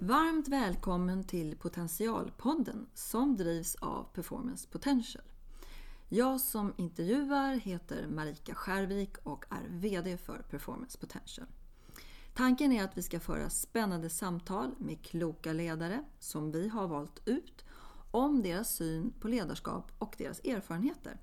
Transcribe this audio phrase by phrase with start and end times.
[0.00, 5.24] Varmt välkommen till Potentialpodden som drivs av Performance Potential.
[6.08, 11.46] Jag som intervjuar heter Marika Skärvik och är VD för Performance Potential.
[12.34, 17.28] Tanken är att vi ska föra spännande samtal med kloka ledare som vi har valt
[17.28, 17.64] ut
[18.10, 21.20] om deras syn på ledarskap och deras erfarenheter.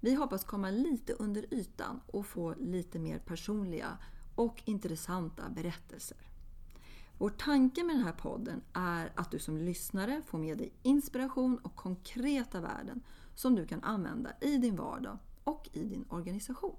[0.00, 3.98] Vi hoppas komma lite under ytan och få lite mer personliga
[4.34, 6.29] och intressanta berättelser.
[7.20, 11.58] Vår tanke med den här podden är att du som lyssnare får med dig inspiration
[11.58, 13.02] och konkreta värden
[13.34, 16.76] som du kan använda i din vardag och i din organisation.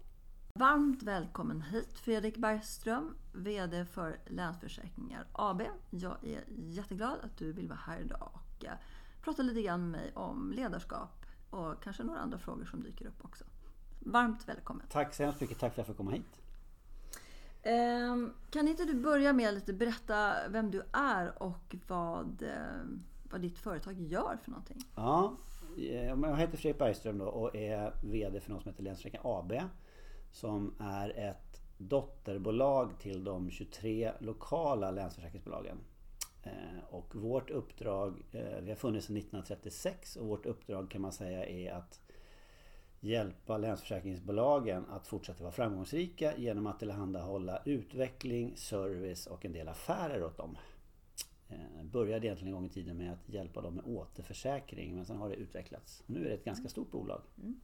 [0.53, 5.61] Varmt välkommen hit Fredrik Bergström, VD för Länsförsäkringar AB.
[5.89, 8.73] Jag är jätteglad att du vill vara här idag och eh,
[9.21, 13.25] prata lite grann med mig om ledarskap och kanske några andra frågor som dyker upp
[13.25, 13.43] också.
[13.99, 14.85] Varmt välkommen!
[14.89, 16.41] Tack så hemskt mycket, tack för att jag fick komma hit.
[17.63, 23.41] Ehm, kan inte du börja med att berätta vem du är och vad, ehm, vad
[23.41, 24.77] ditt företag gör för någonting?
[24.95, 25.35] Ja,
[25.77, 29.61] eh, jag heter Fredrik Bergström då och är VD för något som heter Länsförsäkringar AB.
[30.31, 35.77] Som är ett dotterbolag till de 23 lokala länsförsäkringsbolagen.
[36.43, 41.11] Eh, och vårt uppdrag, eh, vi har funnits sedan 1936 och vårt uppdrag kan man
[41.11, 41.99] säga är att
[43.01, 50.23] hjälpa länsförsäkringsbolagen att fortsätta vara framgångsrika genom att tillhandahålla utveckling, service och en del affärer
[50.23, 50.57] åt dem.
[51.49, 55.17] Eh, började egentligen en gång i tiden med att hjälpa dem med återförsäkring men sen
[55.17, 56.03] har det utvecklats.
[56.05, 57.21] Nu är det ett ganska stort bolag.
[57.37, 57.59] Mm.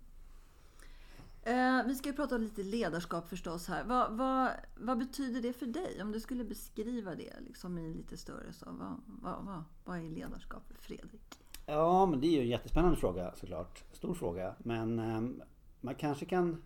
[1.43, 3.83] Eh, vi ska ju prata lite ledarskap förstås här.
[3.83, 6.01] Vad, vad, vad, betyder det för dig?
[6.01, 8.65] Om du skulle beskriva det liksom i lite större så.
[8.65, 11.39] Vad, vad, vad är ledarskap för Fredrik?
[11.69, 13.83] Ja, men det är ju en jättespännande fråga såklart.
[13.91, 14.55] Stor fråga.
[14.59, 15.45] Men eh,
[15.81, 16.61] man kanske kan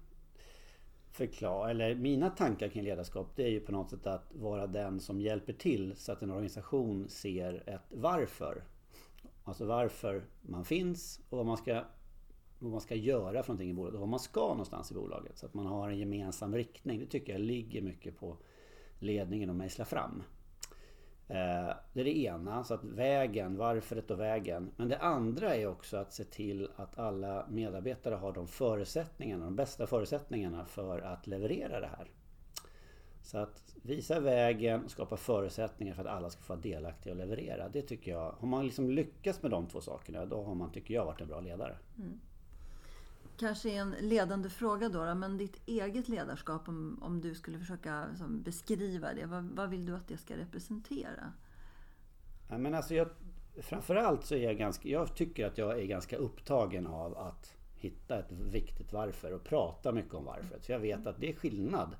[1.11, 4.99] förklara, eller mina tankar kring ledarskap det är ju på något sätt att vara den
[4.99, 8.63] som hjälper till så att en organisation ser ett varför.
[9.43, 11.83] Alltså varför man finns och vad man ska,
[12.59, 15.37] vad man ska göra för någonting i bolaget och vad man ska någonstans i bolaget.
[15.37, 16.99] Så att man har en gemensam riktning.
[16.99, 18.37] Det tycker jag ligger mycket på
[18.99, 20.23] ledningen att mejsla fram.
[21.31, 24.71] Eh, det är det ena, så att vägen, varföret och vägen.
[24.77, 29.55] Men det andra är också att se till att alla medarbetare har de förutsättningarna, de
[29.55, 32.07] bästa förutsättningarna för att leverera det här.
[33.21, 37.69] Så att visa vägen, skapa förutsättningar för att alla ska få vara delaktiga och leverera.
[37.69, 40.93] Det tycker jag, har man liksom lyckats med de två sakerna då har man, tycker
[40.93, 41.75] jag, varit en bra ledare.
[41.97, 42.19] Mm
[43.41, 48.05] kanske är en ledande fråga då, men ditt eget ledarskap om, om du skulle försöka
[48.09, 49.25] liksom, beskriva det.
[49.25, 51.33] Vad, vad, vill du att det ska representera?
[52.49, 53.07] Ja, men alltså jag,
[53.57, 58.19] framförallt så är jag ganska, jag tycker att jag är ganska upptagen av att hitta
[58.19, 60.59] ett viktigt varför och prata mycket om varför.
[60.59, 61.95] För jag vet att det är skillnad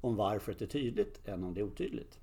[0.00, 2.20] om varför det är tydligt än om det är otydligt.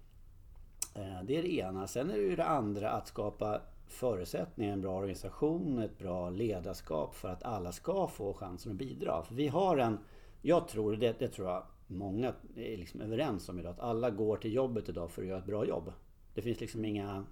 [0.95, 1.87] Eh, det är det ena.
[1.87, 7.15] Sen är det ju det andra att skapa förutsättningar, en bra organisation, ett bra ledarskap
[7.15, 9.23] för att alla ska få chansen att bidra.
[9.23, 9.99] För vi har en,
[10.41, 14.37] jag tror, det, det tror jag många är liksom överens om idag, att alla går
[14.37, 15.93] till jobbet idag för att göra ett bra jobb.
[16.33, 17.25] Det finns liksom inga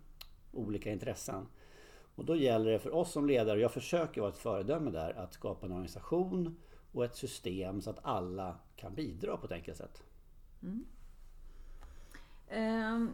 [0.52, 1.48] olika intressen.
[2.16, 5.14] Och då gäller det för oss som ledare, och jag försöker vara ett föredöme där,
[5.14, 6.58] att skapa en organisation
[6.92, 10.04] och ett system så att alla kan bidra på ett enkelt sätt.
[10.64, 10.86] Mm.
[12.52, 13.14] Um,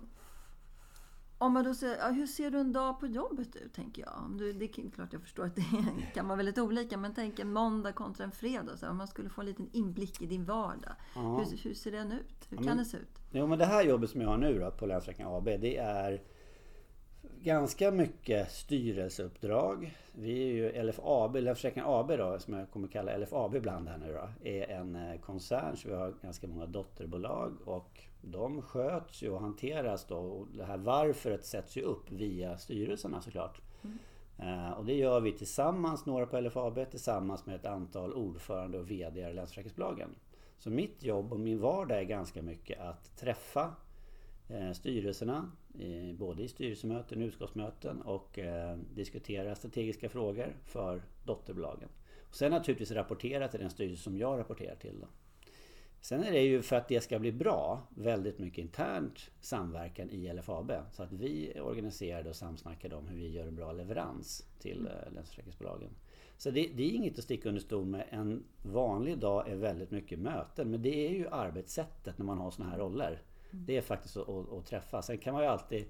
[1.38, 4.38] om man då säger, ja, hur ser du en dag på jobbet ut, tänker jag?
[4.38, 5.66] Du, det är klart jag förstår att det
[6.14, 8.78] kan vara väldigt olika, men tänk en måndag kontra en fredag.
[8.78, 10.94] Så om man skulle få en liten inblick i din vardag.
[11.16, 12.48] Hur, hur, ser den ut?
[12.50, 13.20] Hur ja, kan men, det se ut?
[13.32, 16.22] Jo, men det här jobbet som jag har nu då, på Länsförsäkringar AB, det är
[17.22, 19.98] ganska mycket styrelseuppdrag.
[20.12, 24.14] Vi är ju LFAB, Länsförsäkringar AB då, som jag kommer kalla LFAB ibland här nu
[24.14, 29.30] då, är en eh, koncern så vi har ganska många dotterbolag och de sköts ju
[29.30, 30.18] och hanteras då.
[30.18, 33.62] Och det här varföret sätts ju upp via styrelserna såklart.
[33.84, 33.98] Mm.
[34.40, 38.92] Uh, och det gör vi tillsammans, några på LFAB, tillsammans med ett antal ordförande och
[38.92, 40.10] VD i Länsförsäkringsbolagen.
[40.58, 43.72] Så mitt jobb och min vardag är ganska mycket att träffa eh,
[44.50, 51.90] Eh, styrelserna, eh, både i styrelsemöten och utskottsmöten och eh, diskutera strategiska frågor för dotterbolagen.
[52.30, 55.00] Och sen naturligtvis rapportera till den styrelse som jag rapporterar till.
[55.00, 55.08] Då.
[56.02, 60.34] Sen är det ju för att det ska bli bra väldigt mycket internt samverkan i
[60.34, 60.72] LFAB.
[60.92, 64.90] Så att vi är organiserade och samsnackade om hur vi gör en bra leverans till
[65.12, 65.90] Länsförsäkringsbolagen.
[66.38, 68.08] Så det, det, är inget att sticka under stol med.
[68.10, 70.72] En vanlig dag är väldigt mycket möten.
[70.72, 73.22] Men det är ju arbetssättet när man har sådana här roller.
[73.52, 75.02] Det är faktiskt att, att, att träffa.
[75.02, 75.86] Sen kan man ju alltid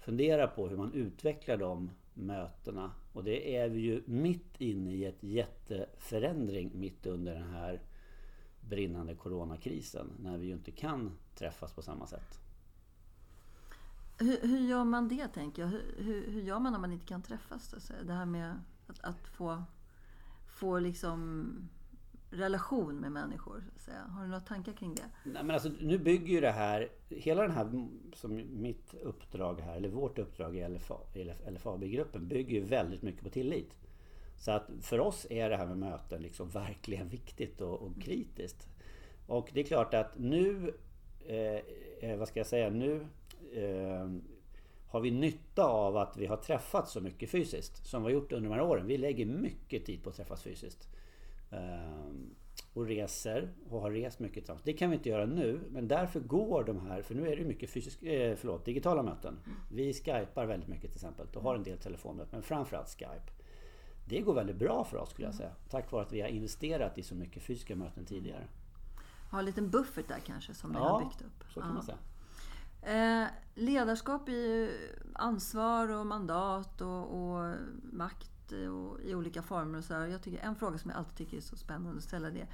[0.00, 2.92] fundera på hur man utvecklar de mötena.
[3.12, 7.82] Och det är vi ju mitt inne i ett jätteförändring mitt under den här
[8.60, 12.40] brinnande coronakrisen när vi ju inte kan träffas på samma sätt.
[14.18, 15.68] Hur, hur gör man det tänker jag?
[15.68, 17.92] Hur, hur, hur gör man när man inte kan träffas?
[18.06, 19.62] Det här med att, att få,
[20.46, 21.54] få liksom
[22.30, 23.64] relation med människor.
[23.68, 24.02] Så att säga.
[24.08, 25.10] Har du några tankar kring det?
[25.24, 29.76] Nej, men alltså, nu bygger ju det här, hela den här, som mitt uppdrag här,
[29.76, 30.96] eller vårt uppdrag i LFA,
[31.50, 33.74] LFAB-gruppen bygger ju väldigt mycket på tillit.
[34.38, 38.68] Så att för oss är det här med möten liksom verkligen viktigt och, och kritiskt.
[39.26, 40.74] Och det är klart att nu,
[41.26, 43.06] eh, eh, vad ska jag säga, nu
[43.52, 44.08] eh,
[44.88, 48.32] har vi nytta av att vi har träffats så mycket fysiskt som vi har gjort
[48.32, 48.86] under de här åren.
[48.86, 50.88] Vi lägger mycket tid på att träffas fysiskt.
[51.50, 52.34] Ehm,
[52.72, 54.62] och reser och har rest mycket tillsammans.
[54.64, 57.44] Det kan vi inte göra nu men därför går de här, för nu är det
[57.44, 59.38] mycket fysisk, eh, förlåt, digitala möten.
[59.70, 63.32] Vi skypar väldigt mycket till exempel och har en del telefonmöten men framförallt Skype.
[64.08, 65.50] Det går väldigt bra för oss skulle jag säga.
[65.70, 68.48] Tack vare att vi har investerat i så mycket fysiska möten tidigare.
[69.30, 71.44] Har en liten buffert där kanske som ni ja, har byggt upp.
[71.54, 71.74] så kan ja.
[71.74, 71.98] man säga.
[72.82, 74.70] Eh, ledarskap i
[75.14, 77.54] ansvar och mandat och, och
[77.92, 79.78] makt och i olika former.
[79.78, 80.06] Och så här.
[80.06, 82.46] Jag tycker, en fråga som jag alltid tycker är så spännande att ställa det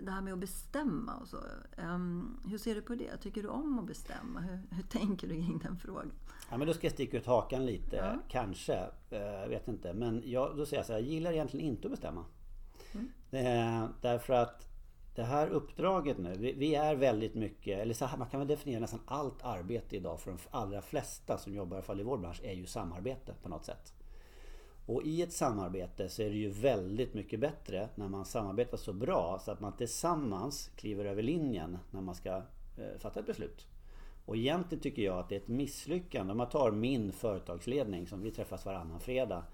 [0.00, 1.36] det här med att bestämma och så.
[1.76, 3.16] Um, hur ser du på det?
[3.16, 4.40] Tycker du om att bestämma?
[4.40, 6.12] Hur, hur tänker du kring den frågan?
[6.50, 8.18] Ja, men då ska jag sticka ut hakan lite, ja.
[8.28, 8.88] kanske.
[9.10, 9.92] Jag uh, vet inte.
[9.92, 12.24] Men jag, då säger jag så här, jag gillar egentligen inte att bestämma.
[12.92, 13.06] Mm.
[13.32, 14.66] Uh, därför att
[15.14, 18.48] det här uppdraget nu, vi, vi, är väldigt mycket, eller så här, man kan väl
[18.48, 22.18] definiera nästan allt arbete idag för de allra flesta som jobbar i fall i vår
[22.18, 23.92] bransch är ju samarbete på något sätt.
[24.86, 28.92] Och i ett samarbete så är det ju väldigt mycket bättre när man samarbetar så
[28.92, 33.66] bra så att man tillsammans kliver över linjen när man ska eh, fatta ett beslut.
[34.24, 38.22] Och egentligen tycker jag att det är ett misslyckande om man tar min företagsledning som
[38.22, 39.44] vi träffas varannan fredag.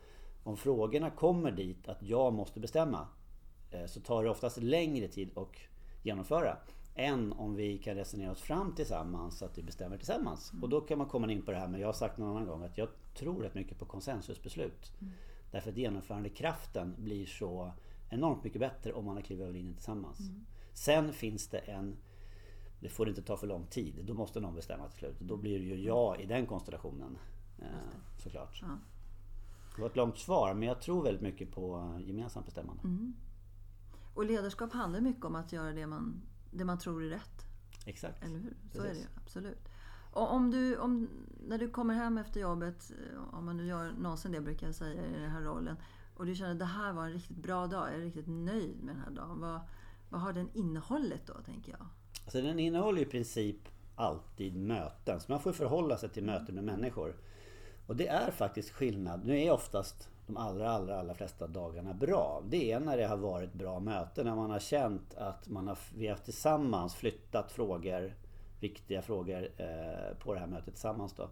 [0.44, 3.08] Om frågorna kommer dit att jag måste bestämma
[3.70, 5.52] eh, så tar det oftast längre tid att
[6.02, 6.56] genomföra
[6.94, 10.52] än om vi kan resonera oss fram tillsammans så att vi bestämmer tillsammans.
[10.62, 12.46] Och då kan man komma in på det här, men jag har sagt någon annan
[12.46, 14.92] gång att jag tror rätt mycket på konsensusbeslut.
[15.00, 15.12] Mm.
[15.50, 17.72] Därför att genomförandekraften blir så
[18.10, 20.20] enormt mycket bättre om man har klivit över linjen tillsammans.
[20.20, 20.46] Mm.
[20.72, 21.96] Sen finns det en
[22.80, 24.00] det får inte ta för lång tid.
[24.04, 25.20] Då måste någon bestämma till slut.
[25.20, 27.18] Då blir det ju jag i den konstellationen.
[27.58, 27.66] Eh,
[28.18, 28.58] såklart.
[28.62, 28.78] Ja.
[29.76, 32.82] Det var ett långt svar men jag tror väldigt mycket på gemensamt bestämmande.
[32.84, 33.14] Mm.
[34.14, 37.46] Och ledarskap handlar mycket om att göra det man det man tror är rätt.
[37.86, 38.24] Exakt.
[38.24, 38.56] Eller hur?
[38.72, 38.98] Så Precis.
[38.98, 39.69] är det absolut.
[40.16, 41.08] Och om du, om,
[41.48, 44.74] när du kommer hem efter jobbet, eh, om man nu gör någonsin det brukar jag
[44.74, 45.76] säga i den här rollen,
[46.16, 48.84] och du känner att det här var en riktigt bra dag, jag är riktigt nöjd
[48.84, 49.40] med den här dagen.
[49.40, 49.60] Vad,
[50.08, 51.86] vad har den innehållit då, tänker jag?
[52.24, 53.56] Alltså den innehåller i princip
[53.96, 55.20] alltid möten.
[55.20, 57.16] Så man får förhålla sig till möten med människor.
[57.86, 59.24] Och det är faktiskt skillnad.
[59.24, 62.42] Nu är oftast de allra, allra, allra flesta dagarna bra.
[62.48, 65.78] Det är när det har varit bra möten, när man har känt att man har,
[65.96, 68.14] vi har tillsammans flyttat frågor,
[68.61, 71.23] viktiga frågor eh, på det här mötet tillsammans då.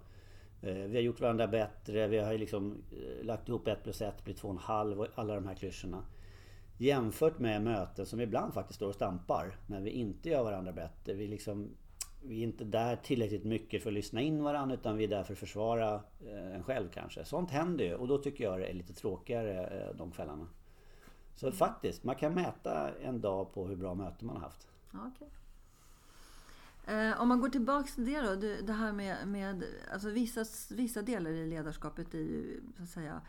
[0.63, 4.25] Eh, vi har gjort varandra bättre, vi har liksom eh, lagt ihop ett plus ett
[4.25, 6.05] blir två och en halv och alla de här klyschorna.
[6.79, 11.15] Jämfört med möten som ibland faktiskt står och stampar när vi inte gör varandra bättre.
[11.15, 11.71] Vi liksom
[12.27, 15.23] vi är inte där tillräckligt mycket för att lyssna in varandra utan vi är där
[15.23, 16.01] för att försvara
[16.55, 17.25] en själv kanske.
[17.25, 20.49] Sånt händer ju och då tycker jag det är lite tråkigare de kvällarna.
[21.35, 21.57] Så mm.
[21.57, 24.69] faktiskt, man kan mäta en dag på hur bra möten man har haft.
[24.89, 25.29] Okay.
[26.87, 28.35] Eh, om man går tillbaks till det då.
[28.67, 33.21] Det här med, med alltså vissa, vissa delar i ledarskapet är ju så att säga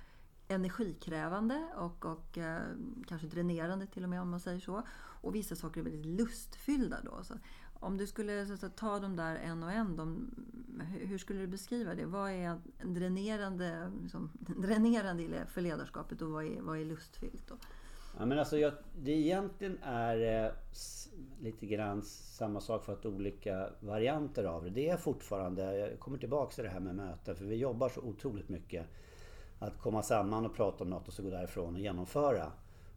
[0.47, 2.61] energikrävande och, och eh,
[3.07, 4.83] kanske dränerande till och med om man säger så.
[4.97, 7.23] Och vissa saker är väldigt lustfyllda då.
[7.23, 7.33] Så
[7.79, 10.31] om du skulle så att, ta dem där en och en, de,
[10.99, 12.05] hur skulle du beskriva det?
[12.05, 17.47] Vad är dränerande, liksom, dränerande för ledarskapet och vad är, vad är lustfyllt?
[17.47, 17.55] Då?
[18.17, 20.51] Ja, men alltså jag, det egentligen är eh,
[21.39, 24.69] lite grann samma sak för att olika varianter av det.
[24.69, 28.01] Det är fortfarande, jag kommer tillbaka till det här med möten, för vi jobbar så
[28.01, 28.85] otroligt mycket.
[29.59, 32.51] Att komma samman och prata om något och så gå därifrån och genomföra.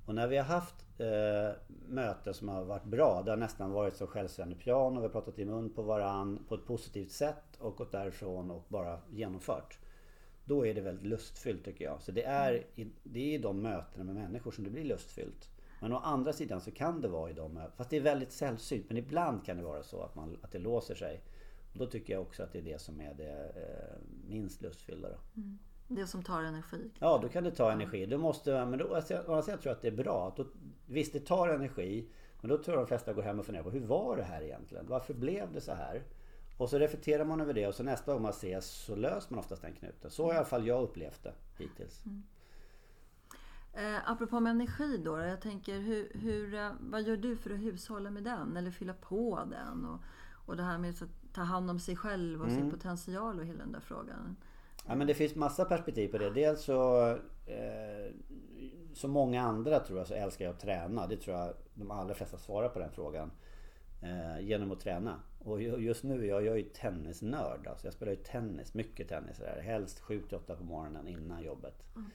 [0.07, 1.57] Och när vi har haft eh,
[1.89, 5.39] möten som har varit bra, det har nästan varit som självständig piano, vi har pratat
[5.39, 9.79] i mun på varann på ett positivt sätt och gått därifrån och bara genomfört.
[10.49, 12.03] Då är det väldigt lustfyllt tycker jag.
[12.03, 12.67] Så det är,
[13.03, 15.49] det är i de mötena med människor som det blir lustfyllt.
[15.81, 18.85] Men å andra sidan så kan det vara i de fast det är väldigt sällsynt,
[18.89, 21.21] men ibland kan det vara så att, man, att det låser sig.
[21.73, 25.09] Och då tycker jag också att det är det som är det eh, minst lustfyllda.
[25.37, 25.59] Mm.
[25.89, 26.91] Det som tar energi?
[26.99, 28.07] Ja, då kan det ta energi.
[28.07, 30.35] Du måste, men då, alltså, jag tror jag att det är bra.
[30.37, 30.47] Då,
[30.87, 32.09] visst, det tar energi.
[32.41, 34.43] Men då tror jag de flesta går hem och funderar på hur var det här
[34.43, 34.87] egentligen?
[34.89, 36.03] Varför blev det så här?
[36.59, 39.39] Och så reflekterar man över det och så nästa gång man ses så löser man
[39.39, 40.11] oftast den knuten.
[40.11, 42.03] Så har i alla fall jag upplevt det hittills.
[42.07, 42.23] Mm.
[43.73, 45.19] Eh, apropå med energi då.
[45.19, 48.57] Jag tänker, hur, hur, eh, vad gör du för att hushålla med den?
[48.57, 49.85] Eller fylla på den?
[49.85, 50.01] Och,
[50.47, 53.59] och det här med att ta hand om sig själv och sin potential och hela
[53.59, 54.37] den där frågan.
[54.87, 56.31] Ja men det finns massa perspektiv på det.
[56.31, 57.09] Dels så
[57.47, 58.13] eh,
[58.95, 61.07] Som många andra tror jag så älskar jag att träna.
[61.07, 63.31] Det tror jag de allra flesta svarar på den frågan.
[64.03, 65.21] Eh, genom att träna.
[65.39, 67.67] Och just nu, jag, jag är ju tennisnörd.
[67.67, 69.39] Alltså jag spelar ju tennis, mycket tennis.
[69.39, 69.61] Där.
[69.63, 71.85] Helst 7-8 på morgonen innan jobbet.
[71.97, 72.11] Mm.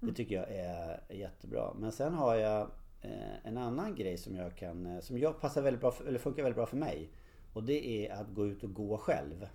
[0.00, 1.74] Det tycker jag är, jättebra.
[1.78, 2.60] Men sen har jag
[3.00, 6.42] eh, en annan grej som jag kan, eh, som jag passar väldigt bra, eller funkar
[6.42, 7.10] väldigt bra för mig.
[7.52, 9.48] Och det är att gå ut och gå själv.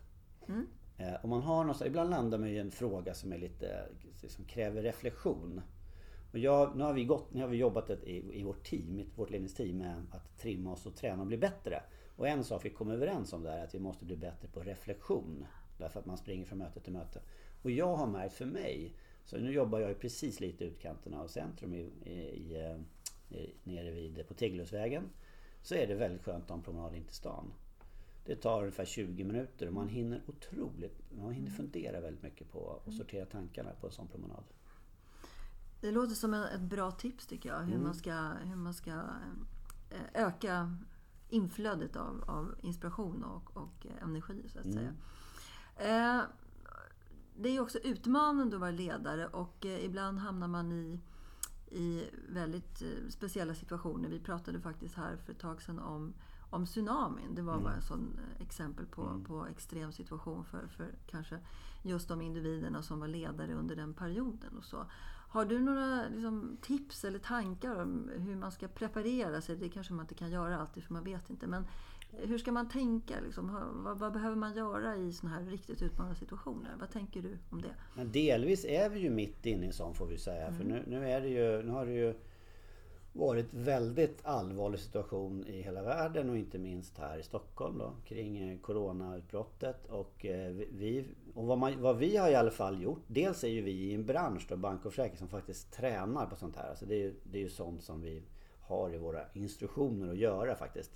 [0.48, 0.68] Mm.
[0.98, 3.86] Eh, om man har något, ibland landar man i en fråga som är lite,
[4.28, 5.62] som kräver reflektion.
[6.32, 9.00] Och jag, nu har vi gått, nu har vi jobbat ett, i, i vårt team,
[9.00, 11.84] i vårt ledningsteam med att trimma oss och träna och bli bättre.
[12.16, 14.60] Och en sak vi kom överens om där är att vi måste bli bättre på
[14.60, 15.46] reflektion.
[15.78, 17.22] Därför att man springer från möte till möte.
[17.62, 18.94] Och jag har märkt för mig,
[19.26, 22.76] så nu jobbar jag precis lite i utkanterna av centrum i, i,
[23.30, 25.04] i, i nere vid på Tegelhusvägen.
[25.62, 27.54] Så är det väldigt skönt att ha en promenad in till stan.
[28.26, 32.60] Det tar ungefär 20 minuter och man hinner otroligt, man hinner fundera väldigt mycket på
[32.60, 34.44] och sortera tankarna på en sån promenad.
[35.82, 37.60] Det låter som ett bra tips tycker jag.
[37.60, 37.84] Hur mm.
[37.84, 38.92] man ska, hur man ska
[39.90, 40.78] eh, öka
[41.30, 44.78] inflödet av, av inspiration och, och energi så att mm.
[44.78, 44.94] säga.
[45.76, 46.24] Eh,
[47.36, 51.00] det är också utmanande att vara ledare och eh, ibland hamnar man i,
[51.72, 54.10] i väldigt speciella situationer.
[54.10, 56.14] Vi pratade faktiskt här för ett tag sedan om
[56.50, 57.36] om tsunamin.
[57.36, 57.64] Det var mm.
[57.64, 59.24] bara ett sånt eh, exempel på, mm.
[59.24, 61.40] på extrem situation för, för kanske
[61.84, 64.58] just de individerna som var ledare under den perioden.
[64.58, 64.86] och så.
[65.28, 69.56] Har du några liksom, tips eller tankar om hur man ska preparera sig?
[69.56, 71.48] Det kanske man inte kan göra alltid för man vet inte.
[71.48, 71.68] Men
[72.12, 73.14] hur ska man tänka?
[73.26, 73.54] Liksom?
[73.84, 76.70] Vad, vad, behöver man göra i såna här riktigt utmanande situationer?
[76.80, 77.76] Vad tänker du om det?
[77.96, 80.48] Men delvis är vi ju mitt inne i en sån får vi säga.
[80.48, 80.58] Mm.
[80.58, 82.14] För nu, nu, är det ju, nu har det ju
[83.18, 88.38] varit väldigt allvarlig situation i hela världen och inte minst här i Stockholm då, kring
[88.38, 89.86] eh, coronautbrottet.
[89.90, 93.48] Och, eh, vi, och vad, man, vad, vi har i alla fall gjort, dels är
[93.48, 96.70] ju vi i en bransch, då, bank och försäkring, som faktiskt tränar på sånt här.
[96.70, 98.24] Alltså det, är, det är ju sånt som vi
[98.62, 100.92] har i våra instruktioner att göra faktiskt.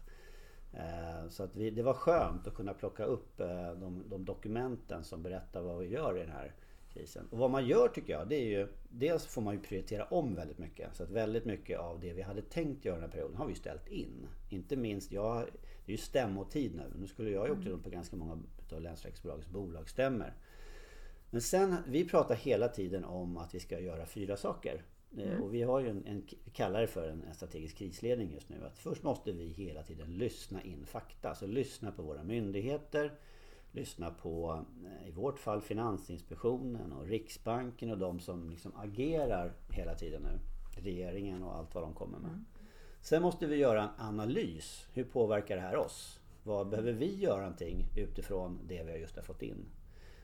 [0.74, 3.38] Eh, så att vi, det var skönt att kunna plocka upp
[3.80, 6.54] de, de dokumenten som berättar vad vi gör i den här
[6.94, 7.28] krisen.
[7.32, 10.36] Och vad man gör tycker jag, det är ju Dels får man ju prioritera om
[10.36, 10.96] väldigt mycket.
[10.96, 13.56] Så att väldigt mycket av det vi hade tänkt göra den här perioden har vi
[13.56, 14.28] ställt in.
[14.50, 15.46] Inte minst, jag,
[15.86, 16.94] det är ju stämmotid nu.
[17.00, 18.40] Nu skulle jag ju åkt runt på ganska många
[18.72, 20.34] av Länsförsäkringsbolagets bolagsstämmer.
[21.30, 24.84] Men sen, vi pratar hela tiden om att vi ska göra fyra saker.
[25.18, 25.44] Eh, mm.
[25.44, 28.66] Och vi har ju en, en, vi kallar det för en strategisk krisledning just nu.
[28.66, 31.30] Att först måste vi hela tiden lyssna in fakta.
[31.30, 33.12] Alltså lyssna på våra myndigheter
[33.72, 39.96] lyssna på, eh, i vårt fall Finansinspektionen och Riksbanken och de som liksom agerar hela
[39.96, 40.40] tiden nu.
[40.82, 42.30] Regeringen och allt vad de kommer med.
[42.30, 42.46] Mm.
[43.02, 44.88] Sen måste vi göra en analys.
[44.94, 46.20] Hur påverkar det här oss?
[46.44, 49.66] Vad behöver vi göra någonting utifrån det vi just har fått in?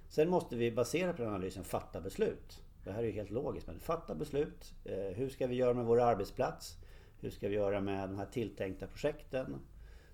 [0.09, 2.63] Sen måste vi baserat på den analysen fatta beslut.
[2.83, 3.67] Det här är ju helt logiskt.
[3.67, 4.73] Men fatta beslut.
[4.85, 6.77] Eh, hur ska vi göra med vår arbetsplats?
[7.19, 9.55] Hur ska vi göra med de här tilltänkta projekten?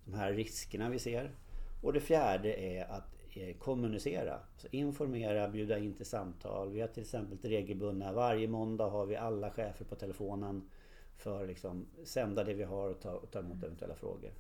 [0.06, 1.32] De här riskerna vi ser.
[1.82, 3.16] Och det fjärde är att
[3.60, 4.40] kommunicera.
[4.58, 6.70] Så informera, bjuda in till samtal.
[6.70, 10.70] Vi har till exempel regelbundna, varje måndag har vi alla chefer på telefonen
[11.18, 14.32] för att liksom sända det vi har och ta, och ta emot eventuella frågor.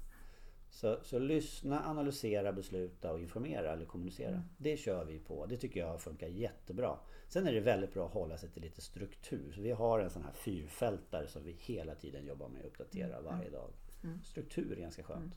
[0.73, 4.29] Så, så lyssna, analysera, besluta och informera eller kommunicera.
[4.29, 4.41] Mm.
[4.57, 5.45] Det kör vi på.
[5.45, 6.97] Det tycker jag funkar jättebra.
[7.27, 9.51] Sen är det väldigt bra att hålla sig till lite struktur.
[9.51, 13.17] Så vi har en sån här fyrfältare som vi hela tiden jobbar med att uppdatera
[13.17, 13.23] mm.
[13.23, 13.69] varje dag.
[14.03, 14.23] Mm.
[14.23, 15.33] Struktur är ganska skönt.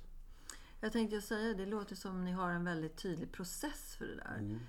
[0.81, 4.39] Jag tänkte säga, det låter som ni har en väldigt tydlig process för det där.
[4.39, 4.61] Mm.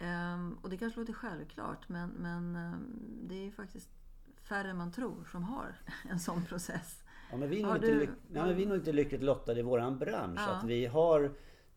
[0.00, 3.88] Um, och det kanske låter självklart men, men um, det är ju faktiskt
[4.42, 5.76] färre än man tror som har
[6.10, 7.02] en sån process.
[7.30, 8.02] Ja, men vi, är nog du...
[8.02, 10.40] inte, ja, vi är inte lyckligt lottade i våran bransch.
[10.40, 10.50] Ja.
[10.50, 11.24] Att vi har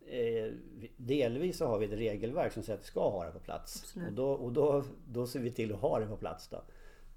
[0.07, 0.53] eh,
[0.97, 3.81] Delvis så har vi ett regelverk som säger att vi ska ha det på plats.
[3.83, 4.07] Absolut.
[4.07, 6.47] Och, då, och då, då ser vi till att ha det på plats.
[6.47, 6.63] Då.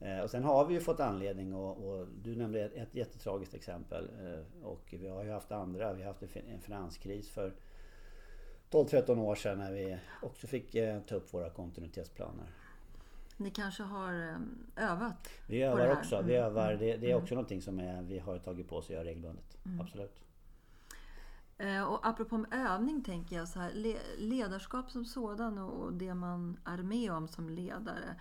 [0.00, 4.11] Eh, och sen har vi ju fått anledning och, och du nämnde ett, jättetragiskt exempel
[4.21, 5.92] eh, och vi har ju haft andra.
[5.92, 7.52] Vi har haft en finanskris för
[8.71, 12.47] 12-13 år sedan när vi också fick eh, ta upp våra kontinuitetsplaner.
[13.37, 14.37] Ni kanske har
[14.76, 15.28] övat?
[15.47, 16.23] Vi övar också.
[16.23, 16.47] Vi mm.
[16.47, 17.23] övar, det, det är mm.
[17.23, 17.37] också mm.
[17.37, 19.57] någonting som är, vi har tagit på oss att göra regelbundet.
[19.66, 19.80] Mm.
[19.80, 20.21] Absolut.
[21.88, 27.12] Och apropå övning tänker jag så här, ledarskap som sådan och det man är med
[27.12, 28.16] om som ledare.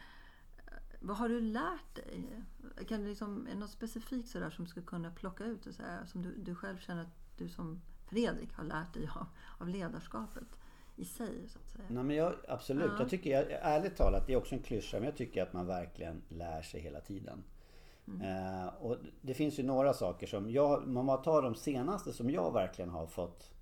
[1.00, 2.44] Vad har du lärt dig?
[2.88, 5.74] Kan du liksom, är det något specifikt sådär som du skulle kunna plocka ut och
[5.74, 9.26] säga, som du, du själv känner att du som Fredrik har lärt dig av,
[9.58, 10.48] av ledarskapet
[10.96, 11.48] i sig?
[11.48, 11.86] Så att säga?
[11.88, 13.00] Nej, men jag, absolut, ja.
[13.00, 15.68] jag tycker jag, ärligt talat, det är också en klyscha, men jag tycker att man
[15.68, 17.44] verkligen lär sig hela tiden.
[18.08, 18.22] Mm.
[18.22, 22.54] Eh, och det finns ju några saker som jag, man tar de senaste som jag
[22.54, 23.54] verkligen har fått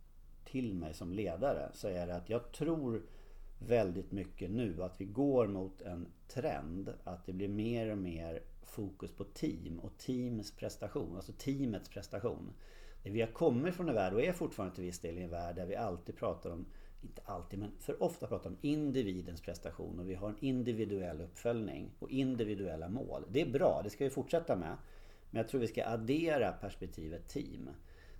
[0.46, 3.01] till mig som ledare så är det att jag tror
[3.59, 8.41] väldigt mycket nu att vi går mot en trend att det blir mer och mer
[8.63, 12.53] fokus på team och teams prestation, alltså teamets prestation.
[13.03, 15.29] Det vi har kommit från en värld och är fortfarande till viss del i en
[15.29, 16.65] värld där vi alltid pratar om,
[17.01, 21.91] inte alltid men för ofta pratar om individens prestation och vi har en individuell uppföljning
[21.99, 23.25] och individuella mål.
[23.29, 24.77] Det är bra, det ska vi fortsätta med.
[25.29, 27.69] Men jag tror vi ska addera perspektivet team.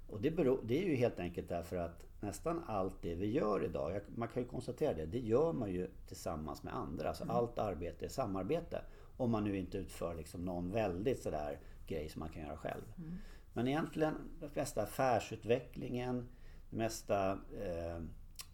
[0.10, 3.66] Och det, beror, det är ju helt enkelt därför att nästan allt det vi gör
[3.66, 7.08] idag, man kan ju konstatera det, det gör man ju tillsammans med andra.
[7.08, 7.36] Alltså mm.
[7.36, 8.82] allt arbete är samarbete.
[9.18, 12.84] Om man nu inte utför liksom någon väldigt sådär grej som man kan göra själv.
[12.98, 13.18] Mm.
[13.54, 16.28] Men egentligen den flesta affärsutvecklingen,
[16.70, 18.02] det mesta eh,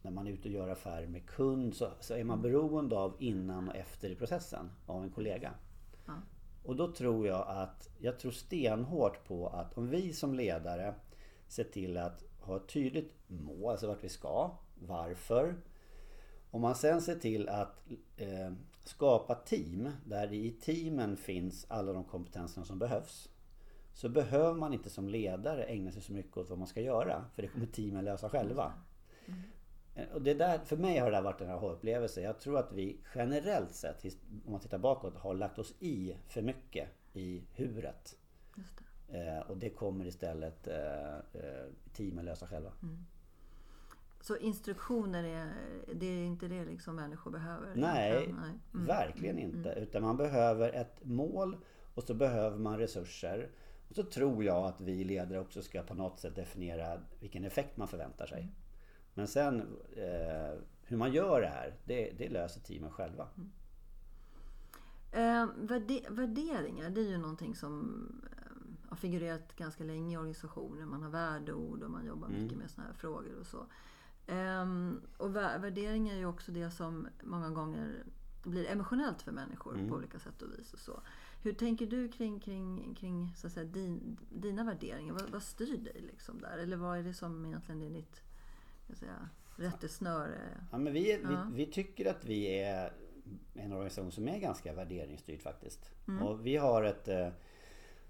[0.01, 2.51] när man är ute och gör affärer med kund så, så, är man mm.
[2.51, 5.51] beroende av innan och efter i processen av en kollega.
[6.05, 6.13] Ja.
[6.63, 10.93] Och då tror jag att, jag tror stenhårt på att om vi som ledare
[11.53, 15.55] ser till att ha ett tydligt mål, alltså vart vi ska, varför.
[16.51, 17.83] Om man sen ser till att
[18.17, 18.51] eh,
[18.83, 23.29] skapa team där i teamen finns alla de kompetenserna som behövs.
[23.93, 27.25] Så behöver man inte som ledare ägna sig så mycket åt vad man ska göra.
[27.35, 28.73] För det kommer teamen lösa själva.
[29.25, 30.09] Mm.
[30.13, 32.21] Och det där, för mig har det där varit en aha-upplevelse.
[32.21, 34.05] Jag tror att vi generellt sett,
[34.45, 38.17] om man tittar bakåt, har lagt oss i för mycket i huret.
[39.13, 42.71] Eh, och det kommer istället eh, eh, teamen lösa själva.
[42.83, 43.05] Mm.
[44.21, 45.53] Så instruktioner, är,
[45.93, 47.75] det är inte det liksom människor behöver?
[47.75, 48.59] Nej, Nej.
[48.73, 48.85] Mm.
[48.85, 49.49] verkligen mm.
[49.49, 49.69] inte.
[49.69, 51.57] Utan man behöver ett mål
[51.93, 53.49] och så behöver man resurser.
[53.89, 57.77] Och så tror jag att vi ledare också ska på något sätt definiera vilken effekt
[57.77, 58.41] man förväntar sig.
[58.41, 58.53] Mm.
[59.13, 59.59] Men sen
[59.95, 63.27] eh, hur man gör det här, det, det löser teamen själva.
[63.37, 63.51] Mm.
[65.11, 65.47] Eh,
[66.09, 68.01] värderingar, det är ju någonting som
[68.93, 70.85] har figurerat ganska länge i organisationer.
[70.85, 72.41] Man har värdeord och man jobbar mm.
[72.41, 73.65] mycket med sådana här frågor och så.
[74.27, 78.03] Um, och värdering är ju också det som många gånger
[78.43, 79.89] blir emotionellt för människor mm.
[79.89, 80.73] på olika sätt och vis.
[80.73, 81.01] Och så.
[81.43, 85.13] Hur tänker du kring, kring, kring så att säga, din, dina värderingar?
[85.13, 86.57] Vad, vad styr dig liksom där?
[86.57, 88.21] Eller vad är det som egentligen är ditt
[88.93, 90.39] säga, rättesnöre?
[90.71, 91.29] Ja, men vi, ja.
[91.29, 92.93] vi, vi, tycker att vi är
[93.53, 95.91] en organisation som är ganska värderingsstyrd faktiskt.
[96.07, 96.23] Mm.
[96.23, 97.29] Och vi har ett eh,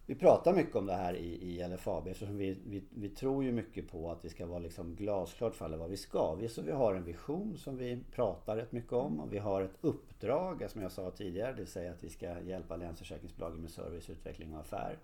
[0.06, 3.52] vi pratar mycket om det här i, i LFAB eftersom vi, vi, vi tror ju
[3.52, 6.36] mycket på att vi ska vara liksom glasklart för alla vad vi ska.
[6.36, 9.62] Vi, så vi har en vision som vi pratar rätt mycket om och vi har
[9.62, 13.72] ett uppdrag som jag sa tidigare, det vill säga att vi ska hjälpa länsförsäkringsbolagen med
[13.72, 14.98] service, utveckling och affär.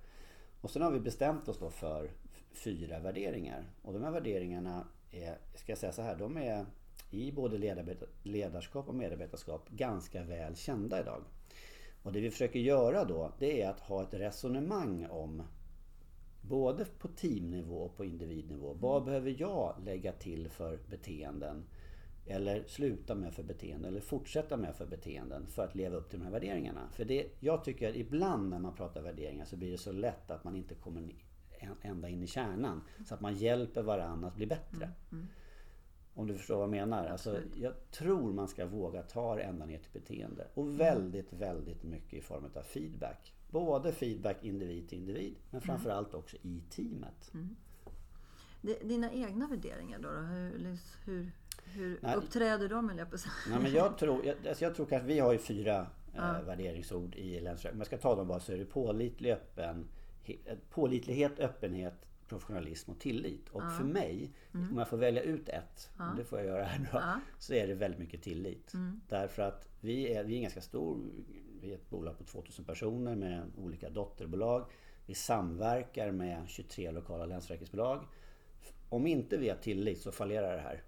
[0.61, 2.11] Och sen har vi bestämt oss då för
[2.51, 3.65] fyra värderingar.
[3.81, 6.65] Och de här värderingarna är, ska jag säga så här, de är
[7.11, 7.57] i både
[8.23, 11.23] ledarskap och medarbetarskap ganska väl kända idag.
[12.03, 15.43] Och det vi försöker göra då, det är att ha ett resonemang om
[16.41, 18.73] både på teamnivå och på individnivå.
[18.73, 19.05] Vad mm.
[19.05, 21.65] behöver jag lägga till för beteenden?
[22.25, 26.19] Eller sluta med för beteenden eller fortsätta med för beteenden för att leva upp till
[26.19, 26.89] de här värderingarna.
[26.91, 30.31] För det, jag tycker att ibland när man pratar värderingar så blir det så lätt
[30.31, 31.15] att man inte kommer
[31.81, 32.81] ända in i kärnan.
[33.05, 34.85] Så att man hjälper varandra att bli bättre.
[34.85, 34.95] Mm.
[35.11, 35.27] Mm.
[36.13, 37.05] Om du förstår vad jag menar.
[37.05, 40.47] Alltså, jag tror man ska våga ta det ända ner till beteende.
[40.53, 40.77] Och mm.
[40.77, 43.33] väldigt, väldigt mycket i form av feedback.
[43.49, 45.61] Både feedback individ till individ men mm.
[45.61, 47.31] framförallt också i teamet.
[47.33, 47.55] Mm.
[48.61, 50.09] Dina egna värderingar då?
[50.09, 50.19] då?
[50.19, 51.31] Hur, hur,
[51.63, 53.09] hur Nej, uppträder de eller jag
[53.49, 56.37] Nej, men jag tror, jag, alltså jag tror kanske vi har ju fyra ja.
[56.37, 57.75] eh, värderingsord i länsrätten.
[57.75, 59.87] Om jag ska ta dem bara så är det pålitlig, öppen,
[60.69, 63.49] pålitlighet, öppenhet, professionalism och tillit.
[63.49, 63.69] Och ja.
[63.69, 64.71] för mig, mm.
[64.71, 66.13] om jag får välja ut ett, ja.
[66.17, 67.19] det får jag göra här nu ja.
[67.37, 68.73] så är det väldigt mycket tillit.
[68.73, 69.01] Mm.
[69.09, 70.99] Därför att vi är, vi är en ganska stor,
[71.61, 74.65] vi är ett bolag på 2000 personer med olika dotterbolag.
[75.05, 78.05] Vi samverkar med 23 lokala länsförsäkringsbolag.
[78.89, 80.83] Om inte vi har tillit så fallerar det här.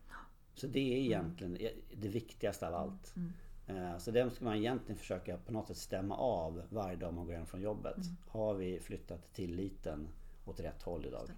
[0.54, 1.72] Så det är egentligen mm.
[1.94, 3.14] det viktigaste av allt.
[3.16, 3.32] Mm.
[3.68, 7.26] Eh, så det ska man egentligen försöka på något sätt stämma av varje dag man
[7.26, 7.98] går hem från jobbet.
[7.98, 8.18] Mm.
[8.28, 10.08] Har vi flyttat tilliten
[10.46, 11.30] åt rätt håll idag.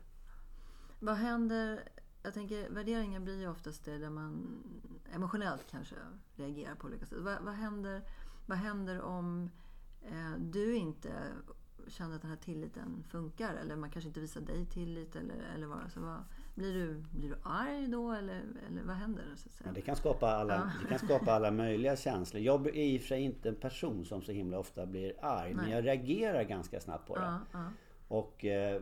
[1.00, 1.89] Vad händer?
[2.24, 4.63] Jag tänker värderingar blir ju oftast det där man
[5.13, 5.96] emotionellt kanske
[6.36, 7.18] reagerar på olika sätt.
[7.22, 8.02] Vad, vad händer,
[8.46, 9.50] vad händer om
[10.02, 11.12] eh, du inte
[11.88, 13.56] känner att den här tilliten funkar?
[13.56, 15.16] Eller man kanske inte visar dig tillit?
[15.16, 16.24] Eller, eller vad, alltså vad,
[16.56, 18.12] blir, du, blir du arg då?
[18.12, 19.24] Eller, eller vad händer?
[19.36, 19.72] Så att säga?
[19.72, 20.72] det, kan skapa alla, ja.
[20.82, 22.42] det kan skapa alla möjliga känslor.
[22.42, 25.54] Jag är i och för sig inte en person som så himla ofta blir arg.
[25.54, 25.56] Nej.
[25.56, 27.22] Men jag reagerar ganska snabbt på det.
[27.22, 27.70] Ja, ja.
[28.13, 28.82] Och eh,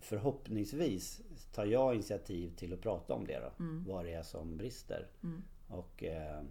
[0.00, 1.20] förhoppningsvis
[1.52, 3.64] tar jag initiativ till att prata om det då.
[3.64, 3.84] Mm.
[3.84, 5.06] Vad det är som brister.
[5.22, 5.42] Mm.
[5.68, 6.42] Och eh,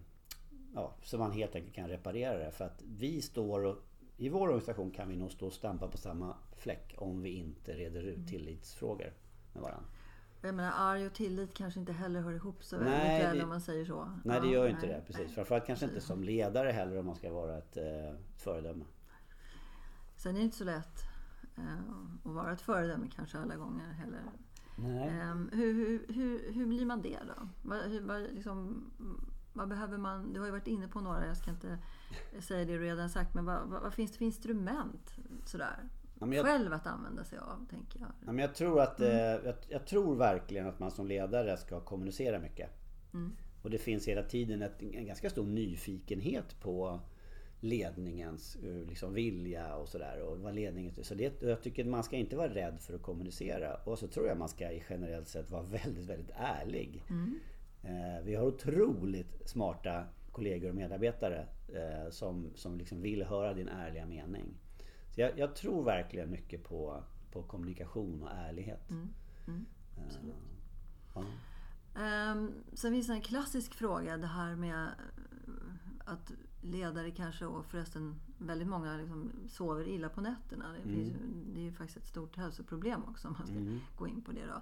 [0.75, 2.51] ja, så man helt enkelt kan reparera det.
[2.51, 3.75] För att vi står och
[4.17, 7.73] i vår organisation kan vi nog stå och stampa på samma fläck om vi inte
[7.73, 8.27] reder ut mm.
[8.27, 9.13] tillitsfrågor
[9.53, 9.89] med varandra.
[10.41, 13.43] Jag menar arg och tillit kanske inte heller hör ihop så Nej, väldigt väl det-
[13.43, 14.12] om man säger så.
[14.25, 14.95] Nej det Ja, gör ju inte nej.
[14.95, 15.36] det precis.
[15.36, 18.86] Framförallt kanske inte som ledare heller om man ska vara ett eh, föredöme.
[20.15, 21.09] Sen är det inte så lätt
[21.60, 24.22] eh, att vara ett föredöme kanske alla gånger heller.
[24.78, 27.48] Ehm, hur, hur, hur, hur blir man det då?
[27.62, 28.86] Vad, vad, liksom,
[29.54, 30.34] vad behöver man?
[30.34, 31.78] Du har ju varit inne på några, jag ska inte
[32.39, 35.89] säga det du redan sagt, men vad, vad, finns det för instrument sådär?
[36.19, 38.10] Ja, jag- Själv att använda sig av, tänker jag.
[38.26, 41.80] Ja, men jag, tror att, eh, jag, jag tror verkligen att man som ledare ska
[41.82, 42.69] kommunicera mycket.
[43.63, 47.00] Och det finns hela tiden ett, en ganska stor nyfikenhet på
[47.60, 50.22] ledningens eh, liksom, vilja och sådär.
[50.22, 53.02] Och vad ledningen så det, Jag tycker att man ska inte vara rädd för att
[53.02, 53.76] kommunicera.
[53.76, 57.04] Och så tror jag man ska i generellt sett vara väldigt, väldigt ärlig.
[57.84, 63.67] Eh, vi har otroligt smarta kollegor och medarbetare eh, som, som liksom vill höra din
[63.67, 64.58] ärliga mening.
[65.10, 68.89] Så jag, jag tror verkligen mycket på, på kommunikation och ärlighet.
[69.98, 70.32] Eh,
[71.13, 71.26] ja.
[71.95, 74.88] Um, sen finns det en klassisk fråga, det här med
[76.06, 80.65] att ledare kanske, och förresten väldigt många liksom sover illa på nätterna.
[80.84, 81.13] Det, ju-
[81.54, 83.56] det är ju faktiskt ett stort hälsoproblem också om man ska
[83.98, 84.62] gå in på det då.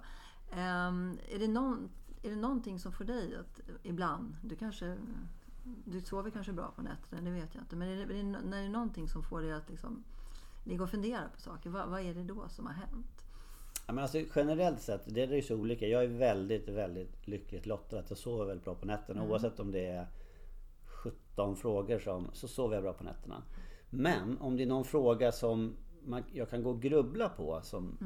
[0.56, 1.88] Ehm, är, det någon,
[2.22, 4.96] är det någonting som får dig att ibland, du kanske
[5.84, 7.76] du sover kanske bra på nätterna, det vet jag inte.
[7.76, 10.04] Men är det, är det, när det är någonting som får dig att liksom
[10.64, 13.24] ligga och fundera på saker, vad, vad är det då som har hänt?
[13.86, 15.86] Ja, men alltså, generellt sett, det är ju så olika.
[15.86, 19.22] Jag är väldigt, väldigt lyckligt lottad att jag sover väldigt bra på nätterna.
[19.30, 20.06] Oavsett om det är
[21.02, 23.42] 17 frågor som, så sover jag bra på nätterna.
[23.90, 27.98] Men om det är någon fråga som man, jag kan gå och grubbla på som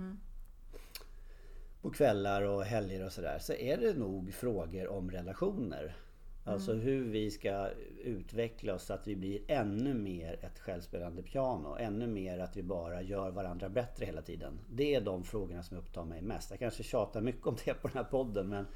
[1.83, 5.97] på kvällar och helger och sådär så är det nog frågor om relationer.
[6.45, 7.69] Alltså hur vi ska
[8.05, 11.77] utveckla oss så att vi blir ännu mer ett självspelande piano.
[11.79, 14.61] Ännu mer att vi bara gör varandra bättre hela tiden.
[14.71, 16.51] Det är de frågorna som upptar mig mest.
[16.51, 18.67] Jag kanske tjatar mycket om det på den här podden men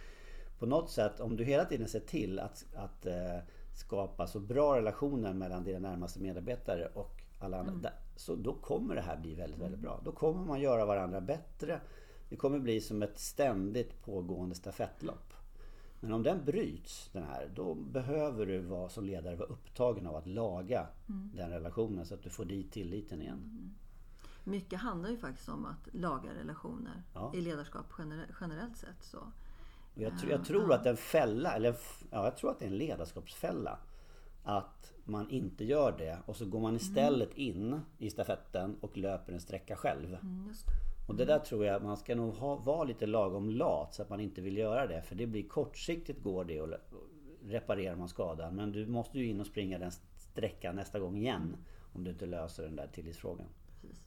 [0.58, 3.38] på något sätt om du hela tiden ser till att, att eh,
[3.78, 7.72] skapa så bra relationer mellan dina närmaste medarbetare och alla andra.
[7.82, 10.00] där- Så då kommer det här bli väldigt, väldigt bra.
[10.04, 11.80] Då kommer man göra varandra bättre.
[12.28, 15.32] Det kommer bli som ett ständigt pågående stafettlopp.
[16.00, 20.16] Men om den bryts, den här, då behöver du vara, som ledare vara upptagen av
[20.16, 20.86] att laga
[21.34, 23.74] den relationen så att du får dit tilliten igen.
[24.44, 27.32] Mycket handlar ju faktiskt om att laga relationer Ja.
[27.34, 29.02] i ledarskap gener- generellt sett.
[29.04, 29.18] Så.
[29.98, 31.76] Jag, tr- jag tror att en fälla, eller
[32.10, 33.78] ja, jag tror att det är en ledarskapsfälla.
[34.42, 39.32] Att man inte gör det och så går man istället in i stafetten och löper
[39.32, 40.14] en sträcka själv.
[40.14, 41.08] Mm, det.
[41.08, 44.10] Och det där tror jag man ska nog ha, vara lite lagom lat så att
[44.10, 45.02] man inte vill göra det.
[45.02, 46.68] För det blir kortsiktigt går det och
[47.44, 48.56] reparerar man skadan.
[48.56, 51.56] Men du måste ju in och springa den sträckan nästa gång igen.
[51.92, 53.46] Om du inte löser den där tillitsfrågan.
[53.70, 54.04] Precis.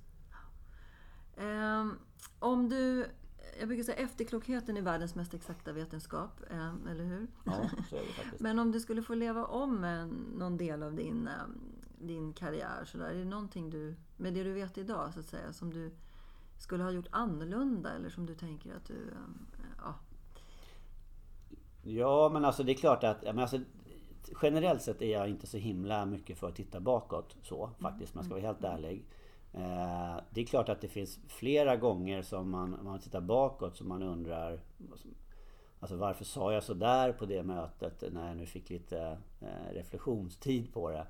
[1.37, 1.99] Ehm,
[2.39, 3.05] om du,
[3.59, 7.27] jag brukar säga efterklokheten är världens mest exakta vetenskap, ehm, eller hur?
[7.43, 8.41] Ja, så är det faktiskt.
[8.41, 10.05] Men om du skulle få leva om eh,
[10.37, 11.33] någon del av din, eh,
[11.99, 15.25] din karriär, så där, är det någonting du, med det du vet idag, så att
[15.25, 15.91] säga, som du
[16.57, 18.93] skulle ha gjort annorlunda eller som du tänker att du...
[18.93, 19.95] eh, Ja,
[21.83, 23.59] Ja men alltså det är klart att men alltså,
[24.41, 28.23] Generellt sett är jag inte så himla mycket för att titta bakåt så faktiskt, man
[28.23, 29.05] ska vara helt ärlig.
[29.53, 33.87] Eh, det är klart att det finns flera gånger som man, man tittar bakåt som
[33.87, 34.59] man undrar
[35.79, 39.73] Alltså varför sa jag så där på det mötet när jag nu fick lite eh,
[39.73, 41.05] reflektionstid på det.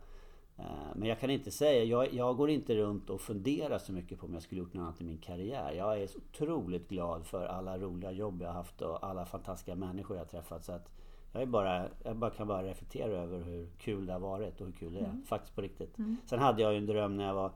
[0.57, 4.19] Eh, men jag kan inte säga, jag, jag går inte runt och funderar så mycket
[4.19, 5.71] på om jag skulle gjort något annat i min karriär.
[5.71, 9.75] Jag är så otroligt glad för alla roliga jobb jag har haft och alla fantastiska
[9.75, 10.65] människor jag har träffat.
[10.65, 10.89] Så att
[11.33, 14.67] jag, är bara, jag bara kan bara reflektera över hur kul det har varit och
[14.67, 15.21] hur kul det är.
[15.25, 15.97] Faktiskt på riktigt.
[16.25, 17.51] Sen hade jag ju en dröm när jag var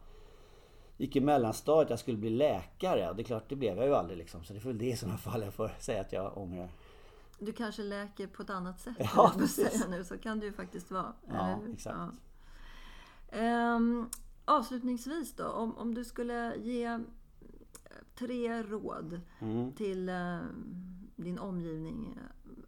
[0.98, 3.10] gick i mellanstadiet, jag skulle bli läkare.
[3.10, 4.44] Och det är klart, det blev jag ju aldrig liksom.
[4.44, 6.70] Så det är väl det i sådana fall jag får säga att jag ångrar.
[7.40, 10.92] du kanske läker på ett annat sätt, Ja, säga nu, så kan det ju faktiskt
[10.92, 11.14] vara.
[11.30, 11.98] Ja, exakt.
[11.98, 12.10] Ja.
[13.38, 14.10] Ehm,
[14.46, 17.00] avslutningsvis då, om, om du skulle ge
[18.16, 19.74] tre råd Mm.
[19.74, 20.38] till eh,
[21.16, 22.18] din omgivning.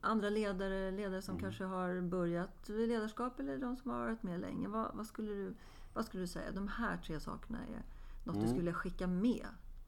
[0.02, 1.44] Andra ledare, ledare som Mm.
[1.44, 4.68] kanske har börjat ledarskap eller de som har varit med länge.
[4.68, 5.56] Vad, vad, skulle, du,
[5.94, 6.52] vad skulle du säga?
[6.52, 7.84] De här tre sakerna är
[8.26, 9.46] något du skulle skicka med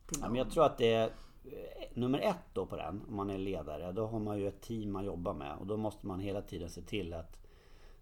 [0.08, 0.22] till Mm.
[0.22, 0.32] Ja, dem.
[0.32, 1.08] men jag tror att det är
[1.46, 3.92] eh, nummer ett då på den, om man är ledare.
[3.92, 6.70] Då har man ju ett team man jobbar med och då måste man hela tiden
[6.70, 7.38] se till att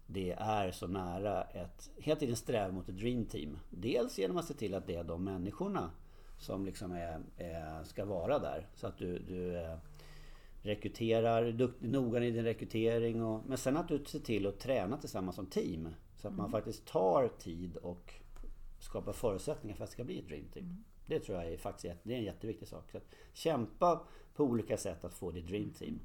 [0.06, 1.90] det är så nära ett...
[1.96, 3.58] Hela tiden sträva mot ett dream team.
[3.70, 5.90] Dels genom att se till att det är de människorna
[6.38, 8.66] som liksom är, är, ska vara där.
[8.74, 9.76] Så att du, du eh,
[10.62, 13.22] rekryterar, noga i din rekrytering.
[13.22, 15.88] Och, men sen att du ser till att träna tillsammans som team.
[16.16, 18.14] Så att man faktiskt tar tid och
[18.78, 20.84] skapar förutsättningar för att det ska bli ett dream team.
[21.06, 22.90] Det tror jag är faktiskt det är en jätteviktig sak.
[22.90, 24.00] Så att kämpa
[24.34, 26.00] på olika sätt att få ditt dream team.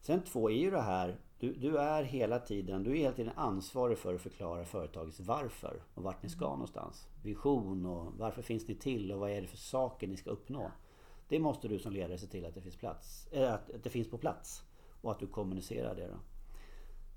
[0.00, 3.32] Sen två är ju det här, du, du är hela tiden, du är hela tiden
[3.36, 7.08] ansvarig för att förklara företagets varför och vart ni ska någonstans.
[7.22, 10.70] Vision och varför finns ni till och vad är det för saker ni ska uppnå.
[11.28, 14.10] Det måste du som ledare se till att det finns, plats, äh, att det finns
[14.10, 14.62] på plats
[15.00, 16.06] och att du kommunicerar det.
[16.06, 16.18] Då.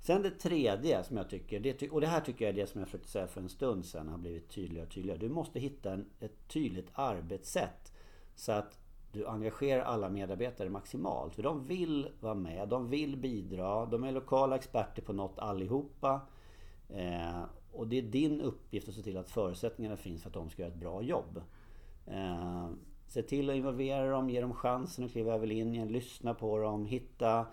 [0.05, 2.79] Sen det tredje som jag tycker, det, och det här tycker jag är det som
[2.79, 5.19] jag försökte säga för en stund sedan har blivit tydligare och tydligare.
[5.19, 7.93] Du måste hitta en, ett tydligt arbetssätt
[8.35, 8.79] så att
[9.11, 11.35] du engagerar alla medarbetare maximalt.
[11.35, 16.21] För de vill vara med, de vill bidra, de är lokala experter på något allihopa.
[16.89, 20.49] Eh, och det är din uppgift att se till att förutsättningarna finns för att de
[20.49, 21.41] ska göra ett bra jobb.
[22.05, 22.69] Eh,
[23.07, 26.85] se till att involvera dem, ge dem chansen att kliva över linjen, lyssna på dem,
[26.85, 27.45] hitta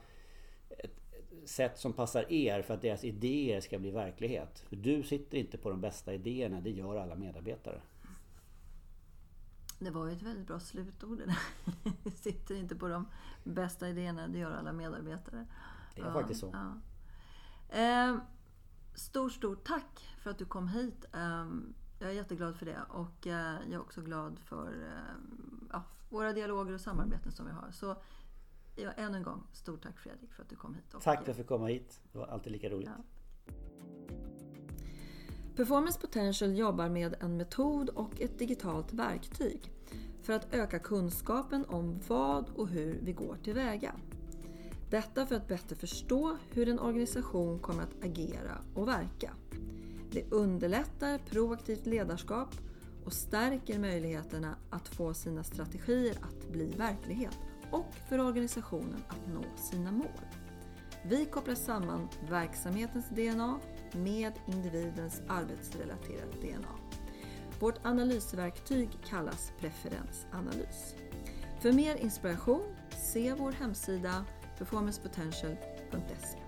[1.46, 4.64] sätt som passar er för att deras idéer ska bli verklighet.
[4.68, 7.80] För du sitter inte på de bästa idéerna, det gör alla medarbetare.
[9.78, 11.38] Det var ju ett väldigt bra slutord det där.
[12.04, 13.06] Vi sitter inte på de
[13.44, 15.46] bästa idéerna, det gör alla medarbetare.
[15.94, 16.50] Det är faktiskt så.
[16.52, 16.74] Ja.
[17.78, 18.16] Eh,
[18.94, 21.04] stort, stort tack för att du kom hit.
[21.14, 21.46] Eh,
[21.98, 26.32] jag är jätteglad för det och eh, jag är också glad för ehm, ja, våra
[26.32, 27.70] dialoger och samarbeten som vi har.
[27.70, 27.96] Så
[28.74, 30.84] ja, än en gång, stort tack Fredrik för att du kom hit.
[30.90, 32.00] tack för att jag fick komma hit.
[32.12, 32.88] Det var alltid lika roligt.
[32.96, 33.04] Ja.
[35.56, 39.72] Performance Potential jobbar med en metod och ett digitalt verktyg
[40.22, 43.94] för att öka kunskapen om vad och hur vi går tillväga.
[44.90, 49.34] Detta för att bättre förstå hur en organisation kommer att agera och verka.
[50.10, 52.48] Det underlättar proaktivt ledarskap
[53.04, 57.38] och stärker möjligheterna att få sina strategier att bli verklighet
[57.72, 60.20] och för organisationen att nå sina mål.
[61.04, 63.60] Vi kopplar samman verksamhetens DNA
[63.92, 66.74] med individens arbetsrelaterade DNA.
[67.60, 70.94] Vårt analysverktyg kallas preferensanalys.
[71.60, 74.24] För mer inspiration, se vår hemsida
[74.58, 76.41] performancepotential.se